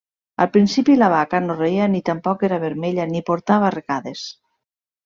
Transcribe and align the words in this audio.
Al 0.43 0.47
principi 0.53 0.95
la 1.01 1.09
vaca 1.15 1.41
no 1.49 1.59
reia 1.59 1.91
ni 1.93 2.03
tampoc 2.09 2.47
era 2.49 2.61
vermella 2.67 3.09
ni 3.13 3.23
portava 3.31 3.71
arracades. 3.71 4.27